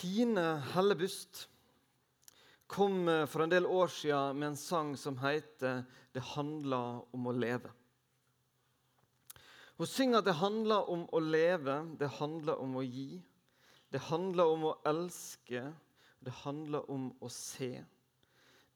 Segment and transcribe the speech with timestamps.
[0.00, 1.48] Kine Hellebust
[2.66, 5.82] kom eh, for en del år siden med en sang som heter
[6.12, 7.68] 'Det handler om å leve'.
[9.76, 13.20] Hun synger at det handler om å leve, det handler om å gi.
[13.92, 15.74] Det handler om å elske,
[16.24, 17.84] det handler om å se.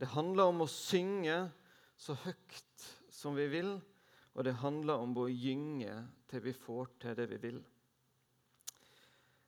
[0.01, 1.51] Det handler om å synge
[1.97, 3.81] så høyt som vi vil,
[4.35, 7.65] og det handler om å gynge til vi får til det vi vil.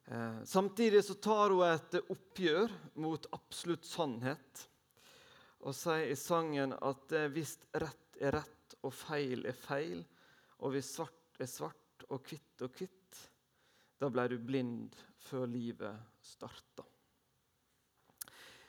[0.06, 4.66] Eh, samtidig så tar hun et oppgjør mot absolutt sannhet
[5.66, 10.02] og sier i sangen at hvis rett er rett og feil er feil,
[10.62, 13.22] og hvis svart er svart og hvitt og hvitt,
[14.00, 14.96] da ble du blind
[15.26, 16.84] før livet starta.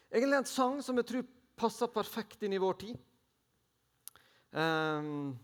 [0.07, 1.27] Egentlig en sang som jeg tror
[1.59, 2.99] passer perfekt inn i vår tid.
[4.55, 5.35] Um,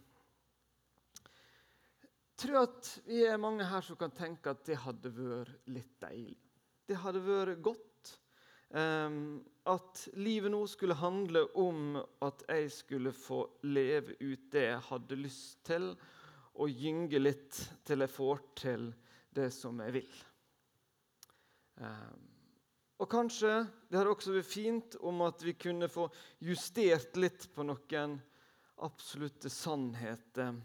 [2.44, 6.40] tror at vi er mange her som kan tenke at det hadde vært litt deilig.
[6.88, 7.90] Det hadde vært godt.
[8.74, 14.82] Um, at livet nå skulle handle om at jeg skulle få leve ut det jeg
[14.90, 15.92] hadde lyst til,
[16.58, 18.90] og gynge litt til jeg får til
[19.34, 20.20] det som jeg vil.
[21.80, 22.28] Um,
[23.02, 23.56] og kanskje
[23.90, 26.10] det hadde også vært fint om at vi kunne få
[26.44, 28.20] justert litt på noen
[28.84, 30.58] absolutte sannheter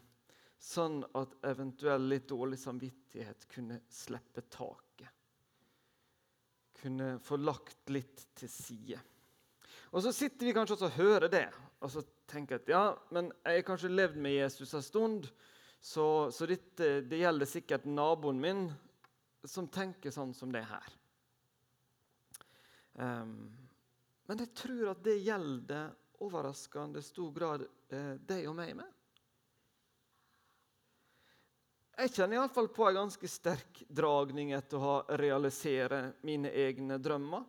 [0.59, 5.13] sånn at eventuell litt dårlig samvittighet kunne slippe taket.
[6.79, 8.99] Kunne få lagt litt til side.
[9.95, 11.47] Og Så sitter vi kanskje også og hører det
[11.79, 12.83] og så tenker at ja,
[13.15, 15.29] men jeg har kanskje levd med Jesus en stund,
[15.81, 18.65] så, så dette, det gjelder sikkert naboen min
[19.47, 20.97] som tenker sånn som det her.
[22.99, 23.47] Um,
[24.27, 25.95] men jeg tror at det gjelder
[26.27, 27.63] overraskende stor grad
[27.95, 28.98] eh, deg og meg med.
[31.99, 37.43] Jeg kjenner iallfall på en ganske sterk dragning etter å realisere mine egne drømmer.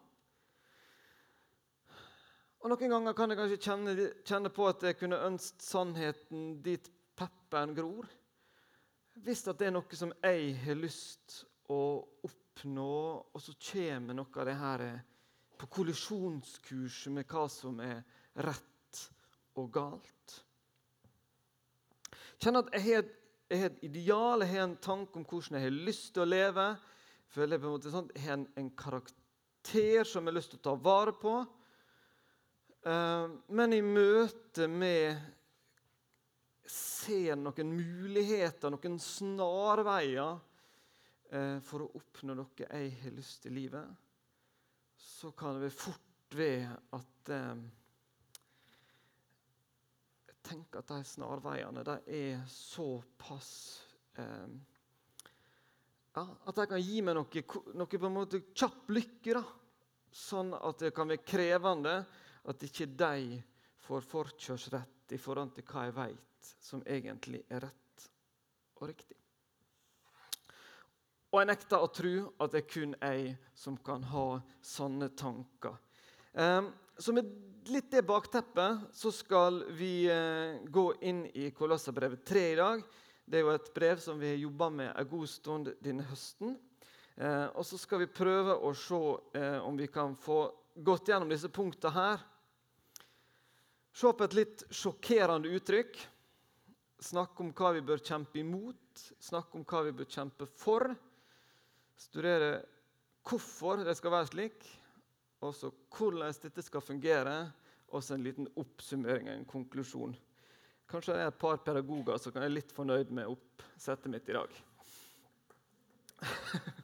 [2.60, 6.90] Og Noen ganger kan jeg kanskje kjenne, kjenne på at jeg kunne ønsket sannheten dit
[7.14, 8.10] pepperen gror.
[9.22, 11.80] Hvis det er noe som jeg har lyst å
[12.26, 12.90] oppnå,
[13.30, 14.86] og så kommer noe av det her
[15.62, 18.02] på kollisjonskurset med hva som er
[18.50, 19.06] rett
[19.62, 20.36] og galt.
[22.42, 23.10] Kjenner at jeg har
[23.50, 26.30] jeg har et ideal, jeg har en tanke om hvordan jeg har lyst til å
[26.30, 26.66] leve.
[27.34, 30.54] Føler jeg på en måte sånn, Jeg har en, en karakter som jeg har lyst
[30.54, 31.34] til å ta vare på.
[32.86, 35.18] Uh, men i møte med
[36.70, 43.64] ser noen muligheter, noen snarveier uh, for å oppnå noe jeg har lyst til i
[43.64, 43.98] livet,
[44.96, 47.58] så kan det være fort ved at uh,
[50.50, 53.52] tenker at de snarveiene de er såpass
[54.18, 54.50] eh,
[56.16, 57.44] ja, At de kan gi meg noe,
[57.78, 59.38] noe på en måte kjapp lykke.
[59.38, 59.44] da,
[60.10, 62.00] Sånn at det kan være krevende
[62.50, 63.38] at ikke de
[63.86, 68.10] får forkjørsrett i forhold til hva jeg vet som egentlig er rett
[68.80, 69.18] og riktig.
[71.30, 74.26] Og jeg nekter å tro at det er kun jeg som kan ha
[74.66, 75.76] sånne tanker.
[76.34, 77.30] Um, så med
[77.72, 82.82] litt det bakteppet så skal vi eh, gå inn i Kolosserbrevet 3 i dag.
[83.24, 86.58] Det er jo et brev som vi har jobba med en god stund denne høsten.
[87.16, 89.00] Eh, og så skal vi prøve å se
[89.38, 90.42] eh, om vi kan få
[90.76, 92.26] gått gjennom disse punktene her.
[93.96, 96.02] Se på et litt sjokkerende uttrykk.
[97.00, 100.90] Snakke om hva vi bør kjempe imot, snakke om hva vi bør kjempe for.
[102.00, 102.58] Studere
[103.24, 104.68] hvorfor det skal være slik,
[105.40, 107.36] og så hvordan dette skal fungere,
[107.90, 110.14] og en liten oppsummering, en konklusjon.
[110.90, 114.38] Kanskje det er et par pedagoger som kan være litt fornøyd med oppsettet mitt i
[114.40, 114.60] dag.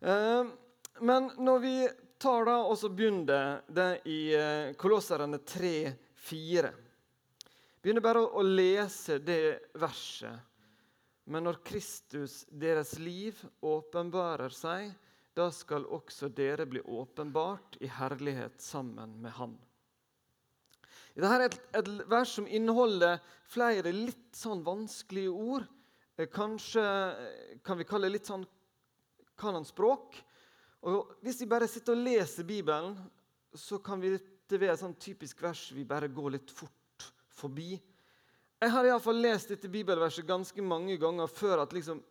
[0.00, 0.46] Eh,
[1.04, 1.72] men når vi
[2.16, 6.70] tar da, og så begynner det i eh, Kolosserne 3-4
[7.84, 10.40] Begynner bare å lese det verset.
[11.28, 14.90] Men når Kristus, deres liv, åpenbarer seg,
[15.40, 19.56] da skal også dere bli åpenbart i herlighet sammen med Han.
[21.14, 23.18] Dette er et, et vers som inneholder
[23.50, 25.64] flere litt sånn vanskelige ord.
[26.16, 28.44] Eh, kanskje eh, kan vi kalle det litt sånn
[29.40, 30.20] kanonspråk.
[30.86, 32.94] Og Hvis vi bare sitter og leser Bibelen,
[33.56, 34.14] så kan vi
[34.50, 37.08] det være et sånn typisk vers vi bare går litt fort
[37.40, 37.72] forbi.
[38.60, 42.02] Jeg har iallfall lest dette bibelverset ganske mange ganger før at liksom,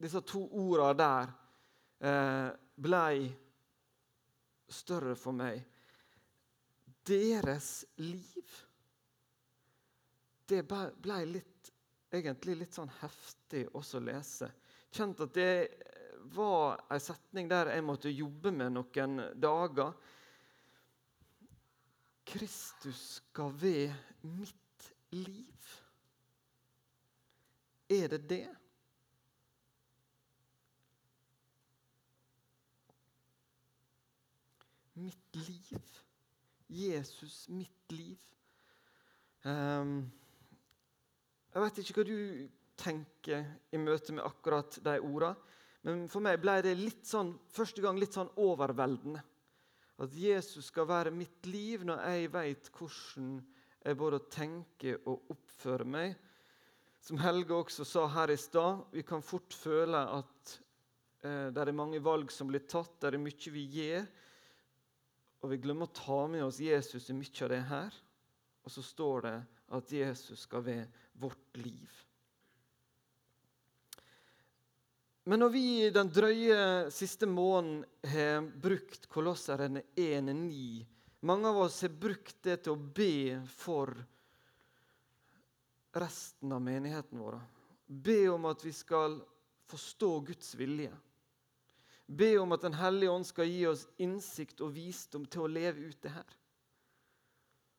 [0.00, 1.32] disse to ordene der
[2.00, 3.28] blei
[4.70, 5.60] større for meg
[7.06, 8.56] deres liv.
[10.46, 11.70] Det ble litt,
[12.10, 14.50] egentlig litt sånn heftig også å lese.
[14.90, 15.52] Kjent at det
[16.34, 19.94] var en setning der jeg måtte jobbe med noen dager.
[22.30, 23.94] Kristus skal ved
[24.26, 25.70] mitt liv.
[27.90, 28.46] Er det det?
[35.00, 36.00] Mitt liv.
[36.70, 38.20] Jesus, mitt liv.
[39.42, 40.04] Um,
[41.50, 42.18] jeg vet ikke hva du
[42.80, 45.34] tenker i møte med akkurat de ordene.
[45.80, 49.22] Men for meg ble det litt sånn, første gang litt sånn overveldende.
[50.00, 53.38] At Jesus skal være mitt liv når jeg vet hvordan
[53.80, 56.16] jeg både tenker og oppfører meg.
[57.00, 60.56] Som Helge også sa her i stad, vi kan fort føle at
[61.24, 64.04] eh, det er mange valg som blir tatt, det er mye vi gjør.
[65.40, 67.96] Og vi glemmer å ta med oss Jesus i mye av det her.
[68.64, 69.36] Og så står det
[69.76, 70.86] at Jesus skal være
[71.20, 71.90] vårt liv.
[75.30, 80.86] Men når vi den drøye siste måneden har brukt Kolosserne 1.9
[81.28, 83.92] Mange av oss har brukt det til å be for
[86.00, 87.36] resten av menigheten vår.
[87.84, 89.18] Be om at vi skal
[89.68, 90.94] forstå Guds vilje.
[92.10, 95.90] Be om at Den hellige ånd skal gi oss innsikt og visdom til å leve
[95.90, 96.36] ut det her.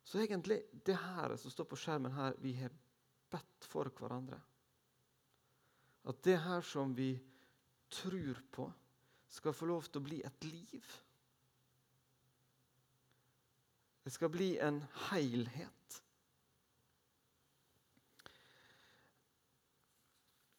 [0.08, 2.72] Så egentlig det her som står på skjermen her, vi har
[3.32, 4.40] bedt for hverandre.
[6.08, 7.14] At det her som vi
[7.92, 8.72] tror på,
[9.32, 10.88] skal få lov til å bli et liv.
[14.04, 14.82] Det skal bli en
[15.12, 16.02] helhet.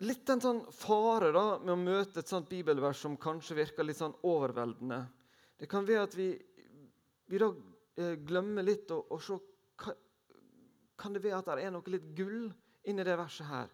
[0.03, 4.01] Litt en sånn fare da, med å møte et sånt bibelvers som kanskje virker litt
[4.01, 4.99] sånn overveldende.
[5.59, 6.33] Det kan være at vi,
[7.31, 7.53] vi da
[7.95, 9.39] eh, glemmer litt å, å se
[10.99, 12.51] Kan det være at det er noe litt gull
[12.87, 13.71] inni det verset her?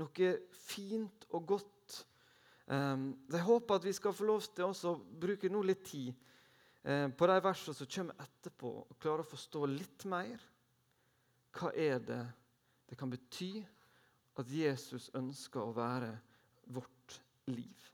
[0.00, 1.96] Noe fint og godt.
[2.70, 6.12] Um, jeg håper at vi skal få lov til å bruke nå litt tid
[6.84, 10.44] eh, på de versene som kommer etterpå, og klare å forstå litt mer.
[11.56, 12.22] Hva er det
[12.90, 13.54] det kan bety
[14.38, 16.12] at Jesus ønsker å være
[16.70, 17.90] vårt liv.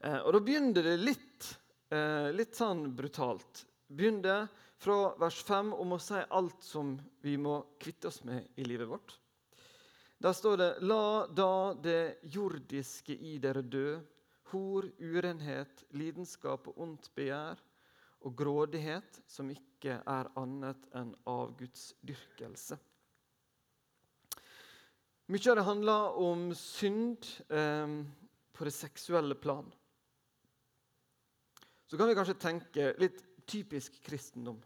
[0.00, 1.58] Eh, og Da begynner det litt,
[1.90, 3.66] eh, litt sånn brutalt.
[3.88, 4.48] Begynner
[4.78, 8.88] fra vers 5 om å si alt som vi må kvitte oss med i livet
[8.88, 9.18] vårt.
[10.20, 14.00] Der står det La da det jordiske i dere dø,
[14.52, 17.60] hor, urenhet, lidenskap og ondt begjær
[18.20, 22.76] og grådighet, som ikke er annet enn avgudsdyrkelse.
[25.30, 27.92] Mye av det handler om synd eh,
[28.52, 29.68] på det seksuelle plan.
[31.86, 34.58] Så kan vi kanskje tenke litt typisk kristendom.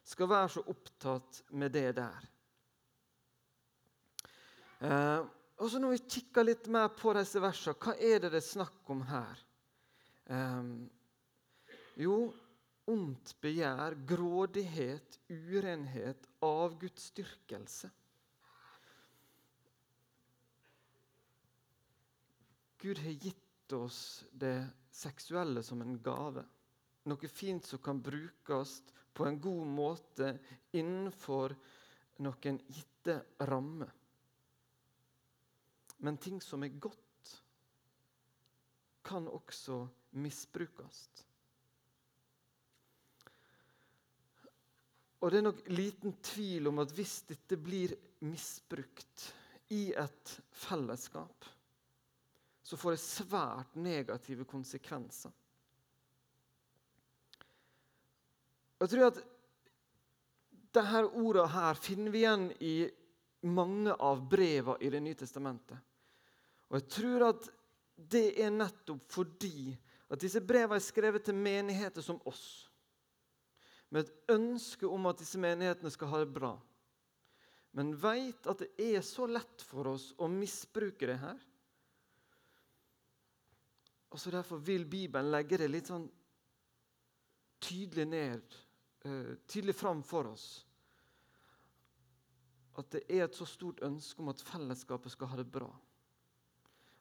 [0.00, 2.30] Skal være så opptatt med det der.
[4.80, 5.28] Eh,
[5.60, 8.48] og så Når vi kikker litt mer på disse versene, hva er det det er
[8.48, 9.44] snakk om her?
[10.24, 10.74] Eh,
[12.00, 12.18] jo,
[12.88, 17.92] ondt begjær, grådighet, urenhet, avgudsdyrkelse.
[22.80, 24.56] Gud har gitt oss det
[24.90, 26.44] seksuelle som en gave.
[27.10, 28.80] Noe fint som kan brukes
[29.12, 30.32] på en god måte
[30.76, 31.54] innenfor
[32.24, 33.18] noen gitte
[33.50, 33.92] rammer.
[36.00, 37.34] Men ting som er godt,
[39.04, 39.82] kan også
[40.20, 41.00] misbrukes.
[45.20, 47.92] Og det er nok liten tvil om at hvis dette blir
[48.24, 49.26] misbrukt
[49.76, 51.48] i et fellesskap,
[52.70, 55.32] så får det svært negative konsekvenser.
[58.78, 59.18] Jeg tror at
[60.70, 62.74] disse ordene her finner vi igjen i
[63.50, 65.82] mange av brevene i Det nye testamentet.
[66.70, 67.50] Og jeg tror at
[68.14, 69.74] det er nettopp fordi
[70.06, 72.70] at disse brevene er skrevet til menigheter som oss.
[73.90, 76.54] Med et ønske om at disse menighetene skal ha det bra.
[77.74, 81.49] Men veit at det er så lett for oss å misbruke det her.
[84.10, 86.08] Og så Derfor vil Bibelen legge det litt sånn
[87.60, 88.56] tydelig ned,
[89.06, 90.48] uh, tydelig fram for oss.
[92.80, 95.68] At det er et så stort ønske om at fellesskapet skal ha det bra.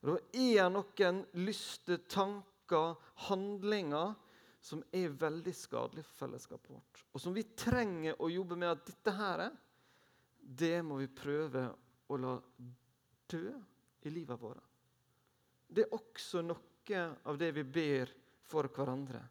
[0.03, 2.95] Da er noen lyster, tanker,
[3.27, 4.13] handlinger
[4.61, 7.03] som er veldig skadelige for fellesskapet vårt.
[7.15, 9.45] Og som vi trenger å jobbe med at dette her,
[10.39, 11.65] det må vi prøve
[12.09, 12.35] å la
[13.29, 13.45] dø
[14.03, 14.65] i livet vårt.
[15.69, 18.11] Det er også noe noe av det vi ber
[18.49, 19.21] for hverandre.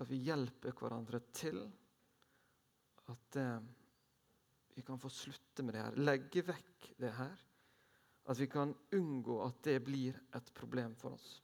[0.00, 1.60] At vi hjelper hverandre til
[3.12, 3.60] at eh,
[4.74, 7.34] vi kan få slutte med det her, legge vekk det her.
[8.24, 11.40] At vi kan unngå at det blir et problem for oss.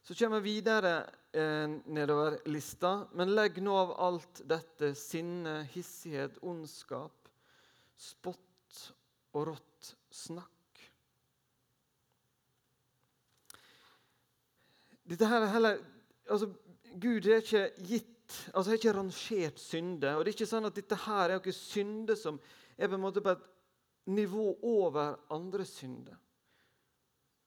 [0.00, 1.02] Så kommer vi videre
[1.34, 3.08] eh, nedover lista.
[3.12, 7.28] Men legg nå av alt dette sinne, hissighet, ondskap,
[7.98, 8.46] spott
[9.36, 10.82] og rått snakk.
[15.08, 15.78] Dette her er heller
[16.28, 16.50] altså,
[17.00, 18.14] Gud har ikke gitt
[18.52, 20.16] altså har ikke rangert synder.
[20.16, 22.40] Og det er ikke sånn at dette her er noen synder som
[22.76, 23.46] er på en måte på et
[24.12, 26.16] nivå over andre synder.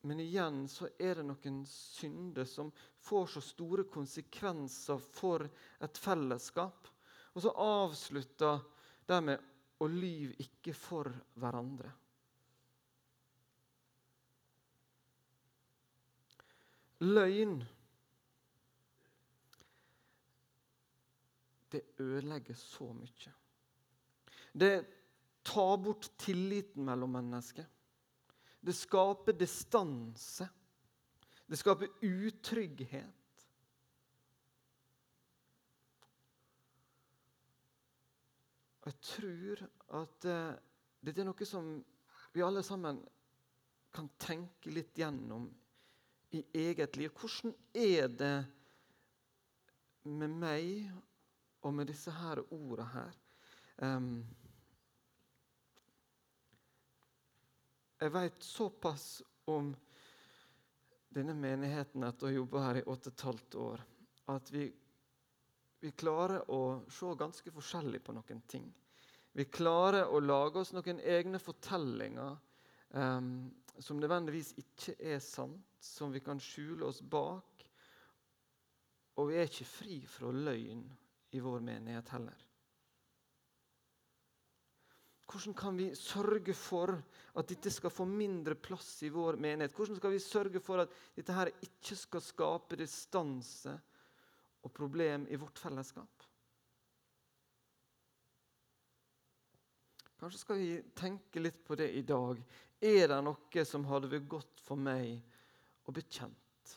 [0.01, 2.71] Men igjen så er det noen synder som
[3.05, 6.89] får så store konsekvenser for et fellesskap.
[7.37, 8.63] Og så avslutter
[9.07, 9.49] det med
[9.81, 11.09] å lyv ikke for
[11.41, 11.91] hverandre.
[17.01, 17.61] Løgn
[21.71, 23.31] det ødelegger så mye.
[24.53, 24.73] Det
[25.47, 27.65] tar bort tilliten mellom mennesker.
[28.61, 30.47] Det skaper distanse.
[31.47, 33.20] Det skaper utrygghet.
[38.85, 39.63] Jeg tror
[40.01, 40.53] at uh,
[41.01, 41.73] dette er noe som
[42.33, 43.01] vi alle sammen
[43.91, 45.49] kan tenke litt gjennom
[46.31, 47.11] i eget liv.
[47.11, 48.35] Hvordan er det
[50.07, 50.91] med meg
[51.61, 53.17] og med disse her ordene her
[53.85, 54.13] um,
[58.01, 59.67] Jeg vet såpass om
[61.13, 63.83] denne menigheten etter å ha jobba her i åtte og et halvt år,
[64.33, 64.63] at vi,
[65.81, 66.61] vi klarer å
[66.93, 68.67] se ganske forskjellig på noen ting.
[69.33, 72.35] Vi klarer å lage oss noen egne fortellinger
[72.93, 77.65] um, som nødvendigvis ikke er sant, som vi kan skjule oss bak.
[79.17, 80.83] Og vi er ikke fri fra løgn
[81.33, 82.47] i vår menighet heller.
[85.31, 86.91] Hvordan kan vi sørge for
[87.39, 89.73] at dette skal få mindre plass i vår menighet?
[89.73, 93.77] Hvordan skal vi sørge for at dette her ikke skal skape distanse
[94.61, 96.27] og problem i vårt fellesskap?
[100.21, 102.37] Kanskje skal vi tenke litt på det i dag.
[102.81, 105.17] Er det noe som hadde vært godt for meg
[105.89, 106.75] å bekjent?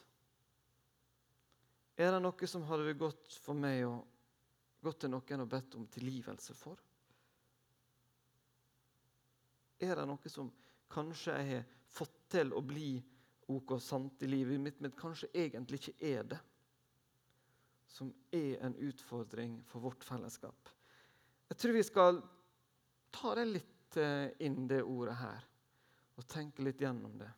[2.01, 3.99] Er det noe som hadde vært godt for meg å
[4.85, 6.81] gått til noen og bedt om tilgivelse for?
[9.81, 10.51] Er det noe som
[10.93, 12.97] kanskje jeg har fått til å bli
[13.53, 16.41] ok sant i livet mitt, men kanskje egentlig ikke er det?
[17.95, 20.71] Som er en utfordring for vårt fellesskap.
[21.49, 22.19] Jeg tror vi skal
[23.15, 25.47] ta det litt eh, inn, det ordet her,
[26.19, 27.31] og tenke litt gjennom det.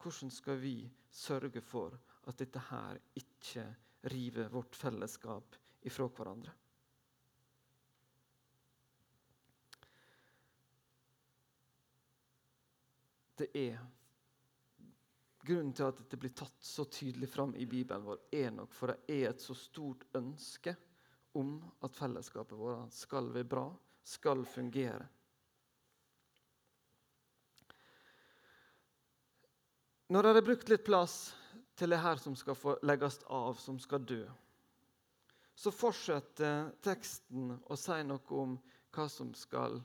[0.00, 0.78] Hvordan skal vi
[1.12, 1.98] sørge for
[2.30, 3.66] at dette her ikke
[4.14, 6.56] river vårt fellesskap ifra hverandre?
[13.40, 13.78] det er
[15.46, 18.92] Grunnen til at dette blir tatt så tydelig fram i Bibelen vår, er nok for
[18.92, 20.74] det er et så stort ønske
[21.38, 21.54] om
[21.86, 23.64] at fellesskapet vårt skal være bra,
[24.04, 25.06] skal fungere.
[30.10, 31.16] Når jeg har brukt litt plass
[31.78, 34.24] til det her som skal få legges av, som skal dø,
[35.54, 38.58] så fortsetter teksten å si noe om
[38.90, 39.78] hva som skal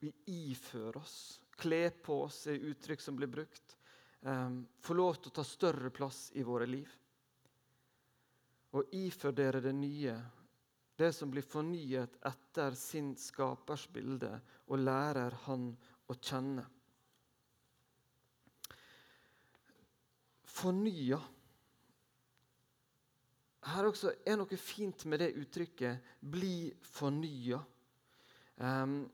[0.00, 1.18] vi iføre oss
[1.60, 3.76] Kle på oss er uttrykk som blir brukt.
[4.20, 6.88] Um, få lov til å ta større plass i våre liv.
[8.76, 10.14] Og ifør dere det nye,
[11.00, 14.30] det som blir fornyet etter sin skapers bilde,
[14.68, 15.70] og lærer Han
[16.10, 16.66] å kjenne.
[20.50, 21.20] Fornya.
[23.70, 27.60] Her også er noe fint med det uttrykket 'bli fornya'.
[28.60, 29.08] Um,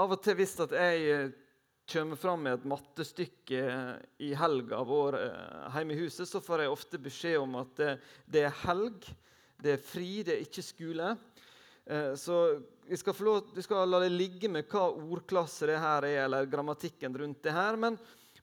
[0.00, 1.32] av og til hvis at jeg eh,
[1.92, 6.64] kommer fram med et mattestykke eh, i helga vår eh, hjemme i huset, så får
[6.64, 7.92] jeg ofte beskjed om at det,
[8.24, 9.04] det er helg,
[9.62, 11.12] det er fri, det er ikke skole.
[12.18, 12.34] Så
[12.86, 16.46] vi skal, lov, vi skal, la det ligge med hva ordklasse det her er, eller
[16.50, 17.78] grammatikken rundt det her.
[17.78, 17.96] Men,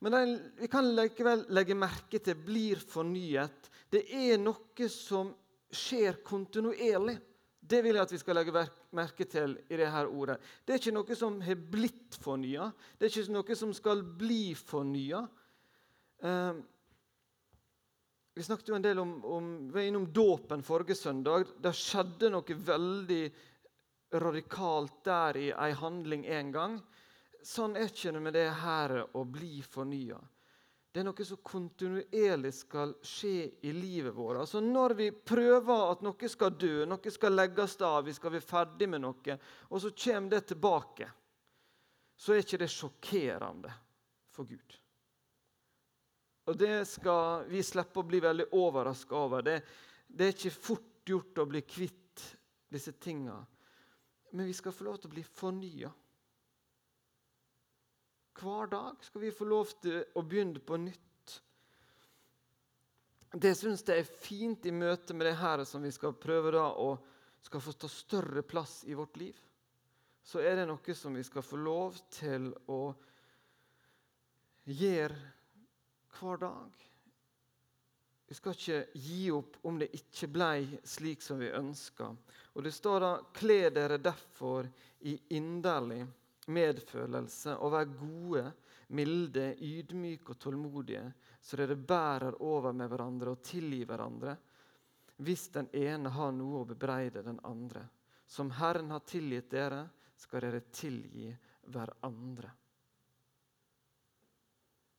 [0.03, 3.69] men den, vi kan likevel legge merke til blir fornyet.
[3.91, 5.31] Det er noe som
[5.71, 7.15] skjer kontinuerlig.
[7.59, 8.55] Det vil jeg at vi skal legge
[8.95, 10.39] merke til i dette ordet.
[10.65, 12.71] Det er ikke noe som har blitt fornya.
[12.97, 15.21] Det er ikke noe som skal bli fornya.
[16.23, 16.61] Eh,
[18.39, 21.49] vi snakket jo en del om, om vi var innom dåpen forrige søndag.
[21.59, 23.23] Det skjedde noe veldig
[24.15, 26.77] radikalt der i ei handling en gang.
[27.45, 30.19] Sånn er ikke det med det her å bli fornya.
[30.89, 34.39] Det er noe som kontinuerlig skal skje i livet vårt.
[34.41, 38.47] Altså Når vi prøver at noe skal dø, noe skal legges av, vi skal være
[38.49, 39.37] ferdig med noe,
[39.69, 41.11] og så kommer det tilbake,
[42.17, 43.75] så er ikke det sjokkerende
[44.33, 44.79] for Gud.
[46.49, 49.45] Og det skal vi slippe å bli veldig overraska over.
[49.45, 49.59] Det,
[50.07, 52.23] det, er ikke fort gjort å bli kvitt
[52.73, 53.37] disse tinga.
[54.33, 55.91] Men vi skal få lov til å bli fornya.
[58.39, 61.05] Hver dag skal vi få lov til å begynne på nytt.
[63.33, 66.69] Det syns jeg er fint i møte med det her som vi skal prøve da
[66.71, 66.93] å
[67.43, 69.35] skal få ta større plass i vårt liv.
[70.23, 72.81] Så er det noe som vi skal få lov til å
[74.69, 75.19] gjøre
[76.19, 76.85] hver dag.
[78.29, 82.11] Vi skal ikke gi opp om det ikke ble slik som vi ønska.
[82.53, 84.69] Og det står da 'Kle dere derfor
[84.99, 86.05] i inderlig'
[86.49, 88.43] medfølelse og vær gode,
[88.97, 91.03] milde, ydmyke og tålmodige,
[91.41, 94.35] så dere bærer over med hverandre og tilgir hverandre
[95.19, 97.83] hvis den ene har noe å bebreide den andre.
[98.25, 99.81] Som Herren har tilgitt dere,
[100.15, 101.27] skal dere tilgi
[101.73, 102.51] hverandre.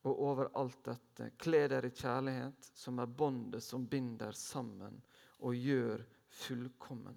[0.08, 4.96] Og over alt dette, kle dere i kjærlighet, som er båndet som binder sammen
[5.44, 6.04] og gjør
[6.40, 7.16] fullkommen.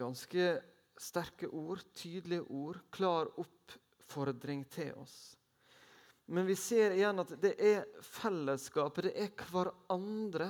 [0.00, 0.48] Ganske
[1.00, 5.34] sterke ord, tydelige ord, klar oppfordring til oss.
[6.32, 10.48] Men vi ser igjen at det er fellesskapet, det er hverandre.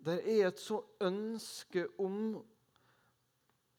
[0.00, 2.38] Det er et så ønske om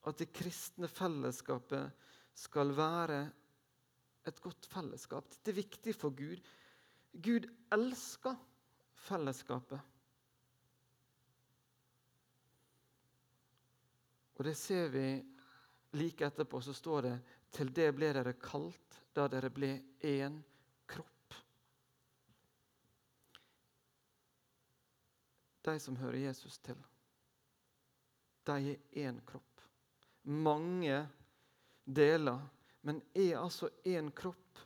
[0.09, 1.93] at det kristne fellesskapet
[2.37, 3.21] skal være
[4.27, 5.29] et godt fellesskap.
[5.29, 6.41] Dette er viktig for Gud.
[7.11, 8.35] Gud elsker
[9.07, 9.79] fellesskapet.
[14.41, 15.05] Og det ser vi
[16.01, 17.17] like etterpå, så står det
[17.53, 19.67] til det ble dere kalt da dere ble
[20.01, 20.39] én
[20.89, 21.35] kropp.
[25.61, 26.79] De som hører Jesus til,
[28.49, 29.61] de er én kropp.
[30.25, 31.03] Mange
[31.85, 32.41] deler,
[32.81, 34.63] men er altså én kropp.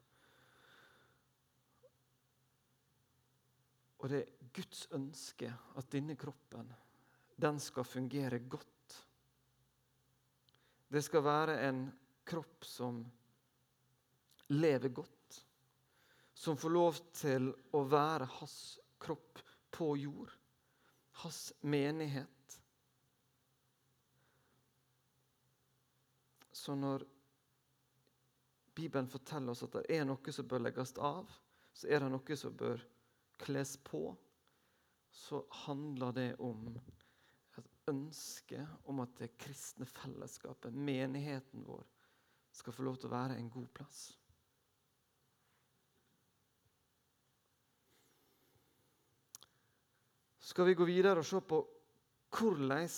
[3.99, 6.71] Og det er Guds ønske at denne kroppen
[7.43, 8.71] den skal fungere godt
[10.87, 11.85] det skal være en
[12.27, 13.01] kropp som
[14.47, 15.41] lever godt.
[16.33, 18.57] Som får lov til å være hans
[19.01, 20.31] kropp på jord.
[21.23, 22.59] Hans menighet.
[26.51, 27.05] Så når
[28.75, 31.29] Bibelen forteller oss at det er noe som bør legges av,
[31.75, 32.81] så er det noe som bør
[33.39, 34.09] kles på,
[35.11, 36.67] så handler det om
[37.91, 41.83] ønske om at det kristne fellesskapet, menigheten vår,
[42.55, 44.05] skal få lov til å være en god plass.
[50.45, 51.61] Skal vi gå videre og se på
[52.35, 52.89] hvordan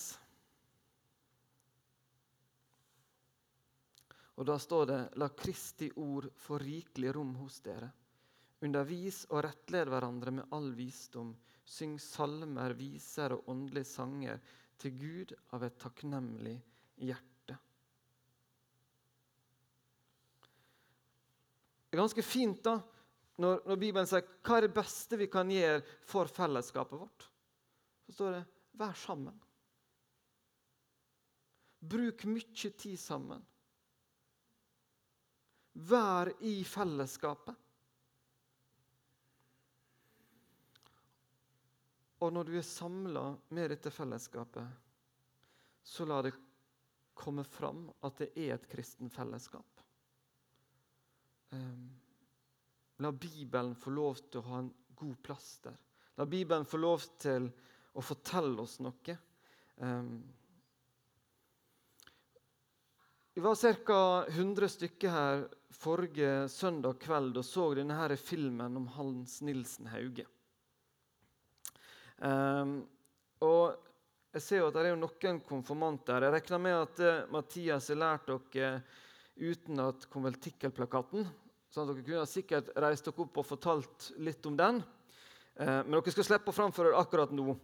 [4.37, 7.89] Og Da står det 'La Kristi ord få rikelig rom hos dere'.
[8.61, 11.35] Undervis og rettled hverandre med all visdom.
[11.65, 14.39] Syng salmer, viser og åndelige sanger
[14.81, 16.55] til Gud av et takknemlig
[17.01, 17.57] hjerte.
[21.87, 22.75] Det er ganske fint da,
[23.41, 27.27] når, når, Bibelen sier hva er det beste vi kan gjøre for fellesskapet vårt.
[28.07, 28.45] Så står det
[28.77, 29.43] 'vær sammen'.
[31.79, 33.45] Bruk mye tid sammen.
[35.73, 37.55] Vær i fellesskapet.
[42.19, 44.65] Og når du er samla med dette fellesskapet,
[45.83, 46.33] så la det
[47.17, 49.83] komme fram at det er et kristen fellesskap.
[51.53, 51.85] Um,
[52.97, 55.77] la Bibelen få lov til å ha en god plass der.
[56.17, 57.47] La Bibelen få lov til
[57.93, 59.17] å fortelle oss noe.
[59.77, 60.17] Um,
[63.37, 64.25] vi var ca.
[64.33, 65.43] 100 stykker her
[65.77, 70.25] forrige søndag kveld og så denne her filmen om Hans Nilsen Hauge.
[72.17, 72.79] Um,
[73.45, 73.77] og
[74.33, 76.25] jeg ser jo at det er noen konfirmanter.
[76.25, 79.03] Jeg regner med at uh, Mathias har lært dere uh,
[79.37, 81.27] utenat konvertikkelplakaten.
[81.27, 84.81] at dere kunne sikkert reist dere opp og fortalt litt om den.
[85.59, 87.57] Uh, men dere skal slippe å framføre det akkurat nå.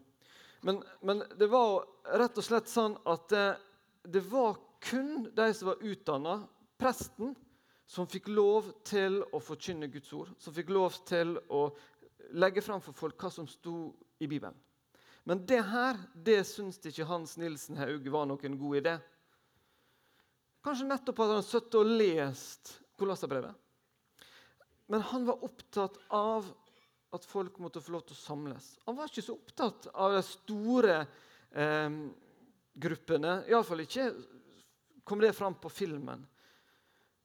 [0.64, 1.84] Men, men, det var
[2.22, 3.34] rett og slett sånn at
[4.08, 6.38] det var kun de som var utdanna,
[6.80, 7.34] presten,
[7.84, 10.32] som fikk lov til å forkynne Guds ord.
[10.40, 11.66] Som fikk lov til å
[12.40, 14.56] legge fram for folk hva som sto i Bibelen.
[15.24, 18.98] Men det her det syns ikke Hans Nilsen Haug var noen god idé.
[20.64, 23.56] Kanskje nettopp hadde han sittet og lest Kolosserbrevet.
[24.92, 26.46] Men han var opptatt av
[27.14, 28.68] at folk måtte få lov til å samles.
[28.86, 31.98] Han var ikke så opptatt av de store eh,
[32.74, 33.36] gruppene.
[33.50, 34.08] Iallfall ikke
[35.08, 36.24] kom det fram på filmen.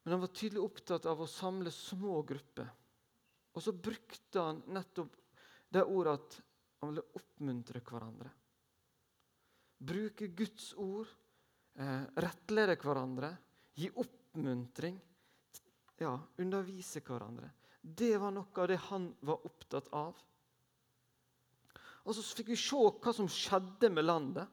[0.02, 2.68] Men han var tydelig opptatt av å samle små grupper.
[3.56, 5.16] Og så brukte han nettopp
[5.74, 6.38] det ordet at
[6.78, 8.30] han ville oppmuntre hverandre.
[9.78, 11.08] Bruke Guds ord,
[11.74, 13.36] eh, rettlede hverandre,
[13.74, 14.98] gi oppmuntring.
[15.98, 17.50] Ja, undervise hverandre.
[17.82, 20.18] Det var noe av det han var opptatt av.
[22.04, 24.46] Og så fikk vi se hva som skjedde med landet.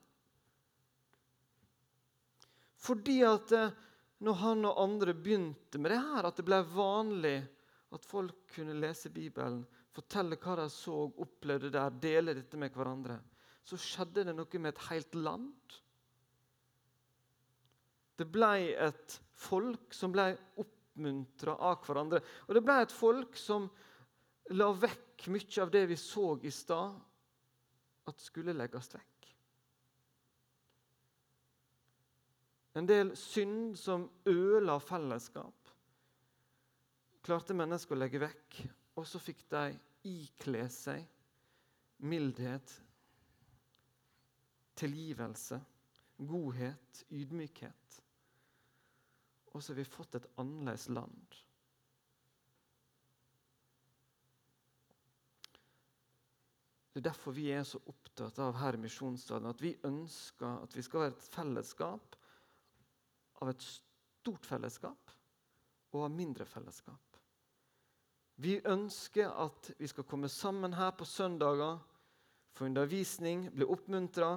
[2.85, 3.73] Fordi at eh,
[4.25, 7.37] når han og andre begynte med det her, at det ble vanlig
[7.95, 9.63] at folk kunne lese Bibelen,
[9.95, 13.17] fortelle hva de så, og opplevde der, dele dette med hverandre,
[13.65, 15.77] så skjedde det noe med et helt land.
[18.15, 18.51] Det ble
[18.85, 20.29] et folk som ble
[20.61, 22.21] oppmuntra av hverandre.
[22.47, 23.67] Og det ble et folk som
[24.55, 26.95] la vekk mye av det vi så i stad,
[28.05, 29.11] at skulle legges vekk.
[32.75, 35.71] En del synd som ødela fellesskap
[37.25, 38.57] klarte mennesker å legge vekk.
[38.95, 39.75] Og så fikk de
[40.07, 41.03] ikle seg
[42.05, 42.73] mildhet,
[44.75, 45.59] tilgivelse,
[46.17, 47.97] godhet, ydmykhet.
[49.53, 51.41] Og så har vi fått et annerledes land.
[56.95, 60.75] Det er derfor vi er så opptatt av her i Misjonsstaden at vi ønsker at
[60.77, 62.15] vi skal være et fellesskap
[63.43, 65.11] av et stort fellesskap
[65.91, 67.14] og av mindre fellesskap.
[68.35, 71.77] Vi ønsker at vi skal komme sammen her på søndager,
[72.55, 74.33] få undervisning, bli oppmuntra.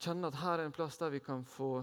[0.00, 1.78] Kjenne at her er en plass der vi kan få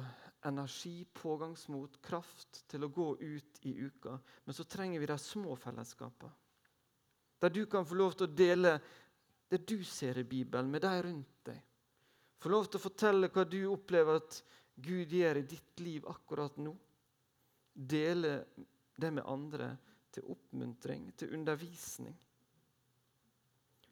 [0.46, 4.18] energi, pågangsmot, kraft til å gå ut i uka.
[4.46, 6.34] Men så trenger vi de små fellesskapene.
[7.42, 8.76] Der du kan få lov til å dele
[9.50, 11.58] det du ser i Bibelen, med de rundt deg.
[12.42, 14.38] Få lov til å fortelle hva du opplever at
[14.82, 16.74] Gud gjør i ditt liv akkurat nå.
[17.74, 18.32] Dele
[19.02, 19.74] det med andre
[20.12, 22.16] til oppmuntring, til undervisning.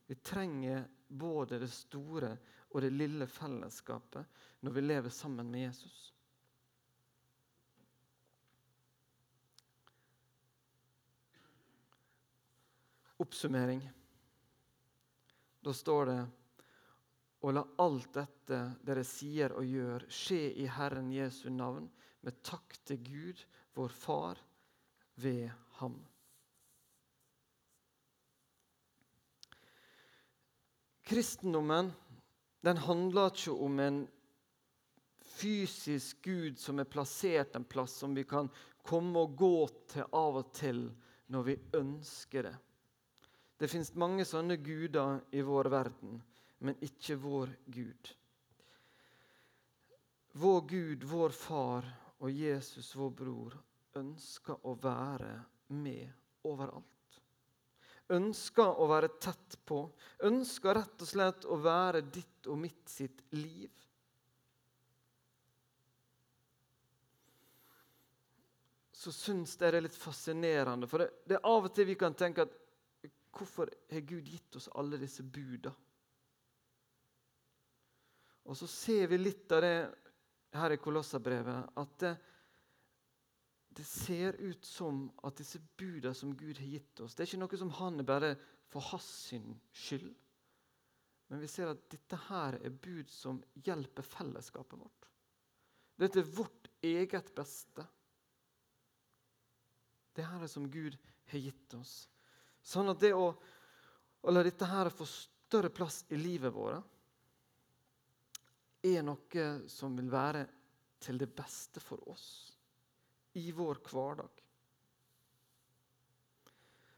[0.10, 2.32] Vi trenger både det store
[2.70, 6.14] og det lille fellesskapet når vi lever sammen med Jesus.
[13.20, 13.84] Oppsummering.
[15.62, 16.20] Da står det
[17.40, 21.88] og la alt dette dere sier og gjør, skje i Herren Jesu navn,
[22.26, 23.44] med takk til Gud,
[23.78, 24.42] vår Far,
[25.20, 25.98] ved ham.
[31.10, 31.92] Kristendommen
[32.62, 34.00] den handler ikke om en
[35.40, 38.50] fysisk Gud som er plassert en plass som vi kan
[38.86, 39.56] komme og gå
[39.94, 40.84] til av og til
[41.32, 42.56] når vi ønsker det.
[43.60, 46.20] Det fins mange sånne guder i vår verden,
[46.64, 48.12] men ikke vår Gud.
[50.40, 51.88] Vår Gud, vår far
[52.20, 53.58] og Jesus, vår bror,
[53.98, 55.34] ønsker å være
[55.74, 57.20] med overalt.
[58.10, 59.84] Ønsker å være tett på.
[60.26, 63.70] Ønsker rett og slett å være ditt og mitt sitt liv.
[69.00, 70.90] Så syns jeg det er litt fascinerende.
[70.90, 72.58] For det, det er av og til vi kan tenke at
[73.38, 75.72] hvorfor har Gud gitt oss alle disse buda?
[78.50, 79.76] Og så ser vi litt av det
[80.58, 82.06] her i Kolossabrevet, at
[83.80, 87.40] det, ser ut som at disse budene som Gud har gitt oss, det er ikke
[87.46, 88.32] noe som han er bare
[88.68, 89.32] for hans
[89.72, 90.10] skyld.
[91.30, 95.08] Men vi ser at dette her er bud som hjelper fellesskapet vårt.
[96.00, 97.86] Dette er vårt eget beste.
[100.16, 101.00] Det her er som Gud
[101.32, 102.10] har gitt oss.
[102.60, 106.84] Sånn at det å, å la dette her få større plass i livet vårt
[108.84, 110.44] er noe som vil være
[111.00, 112.59] til det beste for oss
[113.34, 114.44] i vår hverdag.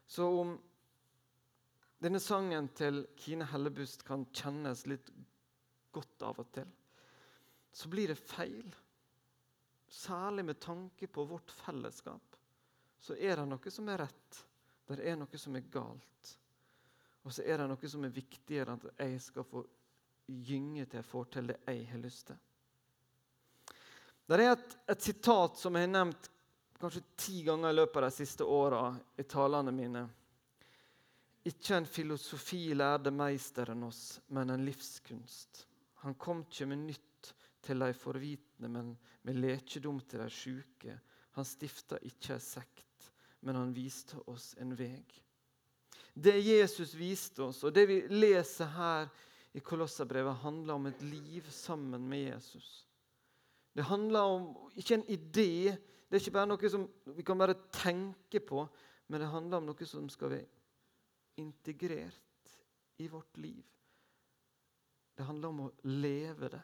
[0.06, 0.54] Så om
[2.02, 5.12] denne sangen til Kine Hellebust kan kjennes litt
[5.94, 6.68] godt av og til,
[7.72, 8.74] så blir det feil.
[9.92, 12.36] Særlig med tanke på vårt fellesskap.
[12.98, 14.40] Så er det noe som er rett.
[14.88, 16.32] Det er noe som er galt.
[17.22, 19.62] Og så er det noe som er viktigere enn at jeg skal få
[20.26, 22.40] gynge til jeg får til det jeg har lyst til.
[24.26, 26.28] Det er et, et, sitat som jeg har nevnt
[26.80, 28.84] kanskje ti ganger i løpet av de siste åra
[29.18, 30.02] i talene mine.
[31.50, 35.66] Ikke en filosofi lærde meisteren oss, men en livskunst.
[36.06, 37.32] Han kom ikke med nytt
[37.62, 38.94] til de forvitne men
[39.26, 40.94] med lekedom til de sjuke.
[41.38, 45.18] Han stifta ikke ei sekt, men han viste oss en veg.
[46.14, 49.08] Det Jesus viste oss, og det vi leser her
[49.56, 52.82] i Kolossabrevet, handler om et liv sammen med Jesus.
[53.72, 56.84] Det handler om ikke en idé, det er ikke bare noe som
[57.16, 58.66] vi kan bare tenke på,
[59.08, 62.58] men det handler om noe som skal være integrert
[63.00, 63.64] i vårt liv.
[65.16, 66.60] Det handler om å leve det.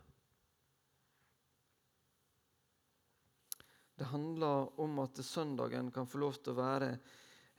[3.99, 6.93] Det handler om at søndagen kan få lov til å være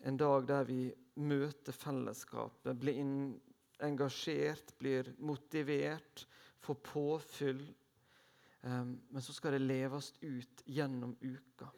[0.07, 0.85] en dag der vi
[1.19, 3.01] møter fellesskapet, blir
[3.83, 6.23] engasjert, blir motivert,
[6.63, 7.59] får påfyll.
[8.62, 11.69] Um, men så skal det leves ut gjennom uka.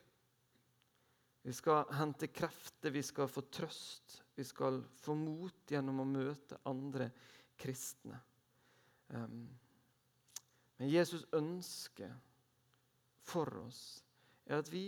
[1.41, 6.59] Vi skal hente krefter, vi skal få trøst, vi skal få mot gjennom å møte
[6.69, 7.09] andre
[7.61, 8.17] kristne.
[9.13, 9.45] Um,
[10.77, 12.13] men Jesus ønsker
[13.31, 13.81] for oss
[14.45, 14.85] er at vi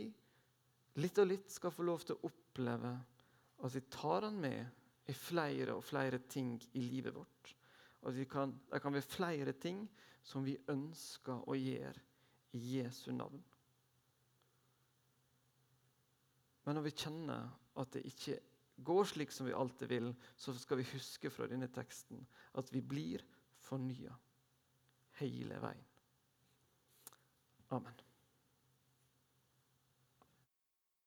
[1.01, 2.93] litt og litt skal få lov til å oppleve
[3.63, 7.53] at vi tar han med i flere og flere ting i livet vårt.
[8.03, 9.85] At vi kan, det kan være flere ting
[10.23, 12.01] som vi ønsker å gjøre
[12.55, 13.41] i Jesu navn.
[16.63, 17.49] Men når vi kjenner
[17.81, 18.37] at det ikke
[18.83, 22.23] går slik som vi alltid vil, så skal vi huske fra denne teksten
[22.59, 23.23] at vi blir
[23.63, 24.15] fornya
[25.19, 25.89] hele veien.
[27.73, 28.02] Amen.